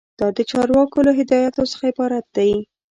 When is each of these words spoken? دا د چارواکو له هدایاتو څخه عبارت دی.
دا 0.19 0.27
د 0.37 0.39
چارواکو 0.51 1.05
له 1.07 1.11
هدایاتو 1.19 1.63
څخه 1.71 1.85
عبارت 1.91 2.25
دی. 2.37 2.51